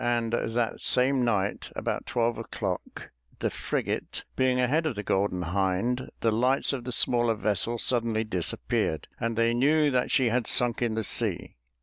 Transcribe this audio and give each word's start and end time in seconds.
And 0.03 0.33
that 0.33 0.81
same 0.81 1.23
night 1.23 1.71
about 1.75 2.07
twelve 2.07 2.39
o'clock, 2.39 3.11
the 3.37 3.51
frigate 3.51 4.23
being 4.35 4.59
ahead 4.59 4.87
of 4.87 4.95
the 4.95 5.03
Golden 5.03 5.43
Hind, 5.43 6.09
the 6.21 6.31
lights 6.31 6.73
of 6.73 6.85
the 6.85 6.91
smaller 6.91 7.35
vessel 7.35 7.77
suddenly 7.77 8.23
disappeared, 8.23 9.07
and 9.19 9.37
they 9.37 9.53
knew 9.53 9.91
that 9.91 10.09
she 10.09 10.29
had 10.29 10.47
sunk 10.47 10.81
in 10.81 10.95
the 10.95 11.03
sea. 11.03 11.55